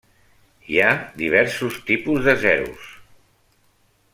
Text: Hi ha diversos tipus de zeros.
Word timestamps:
Hi 0.69 0.79
ha 0.85 0.93
diversos 1.19 1.77
tipus 1.91 2.25
de 2.29 2.35
zeros. 2.45 2.89